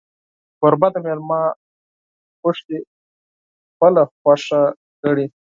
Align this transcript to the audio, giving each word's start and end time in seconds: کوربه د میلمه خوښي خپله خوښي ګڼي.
کوربه 0.59 0.87
د 0.93 0.95
میلمه 1.05 1.41
خوښي 2.39 2.79
خپله 3.73 4.01
خوښي 4.21 4.63
ګڼي. 5.03 5.25